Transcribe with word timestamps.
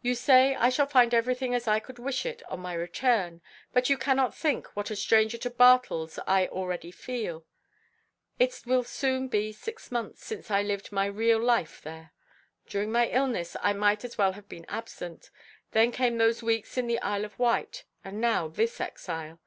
You 0.00 0.14
say 0.14 0.54
I 0.54 0.70
shall 0.70 0.86
find 0.86 1.12
everything 1.12 1.54
as 1.54 1.68
I 1.68 1.80
could 1.80 1.98
wish 1.98 2.24
it 2.24 2.42
on 2.48 2.60
my 2.60 2.72
return, 2.72 3.42
but 3.74 3.90
you 3.90 3.98
cannot 3.98 4.34
think 4.34 4.68
what 4.74 4.90
a 4.90 4.96
stranger 4.96 5.36
to 5.36 5.50
Bartles 5.50 6.18
I 6.26 6.46
already 6.46 6.90
feel. 6.90 7.44
It 8.38 8.62
will 8.64 8.84
soon 8.84 9.28
be 9.28 9.52
six 9.52 9.92
months 9.92 10.24
since 10.24 10.50
I 10.50 10.62
lived 10.62 10.92
my 10.92 11.04
real 11.04 11.38
life 11.38 11.82
there; 11.82 12.14
during 12.68 12.90
my 12.90 13.08
illness 13.08 13.54
I 13.60 13.74
might 13.74 14.02
as 14.02 14.16
well 14.16 14.32
have 14.32 14.48
been 14.48 14.64
absent, 14.66 15.28
then 15.72 15.92
came 15.92 16.16
those 16.16 16.42
weeks 16.42 16.78
in 16.78 16.86
the 16.86 16.98
Isle 17.02 17.26
of 17.26 17.38
Wight, 17.38 17.84
and 18.02 18.18
now 18.18 18.48
this 18.48 18.80
exile. 18.80 19.40